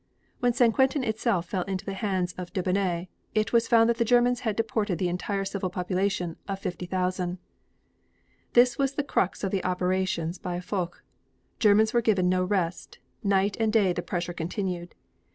[0.39, 0.73] When St.
[0.73, 4.55] Quentin itself fell into the hands of Debeney, it was found that the Germans had
[4.55, 7.37] deported the entire civilian population of 50,000.
[8.53, 11.03] This was the crux of the operations by Foch.
[11.59, 14.95] Germans were given no rest; night and day the pressure continued.